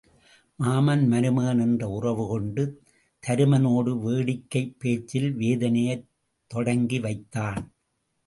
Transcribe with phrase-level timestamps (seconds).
[0.59, 2.63] மாமன் மருமகன் என்ற உறவு கொண்டு
[3.23, 6.07] தருமனோடு வேடிக்கைப் பேச்சில் வேதனையைத்
[6.51, 7.61] தொடங்கி வைத்தான்.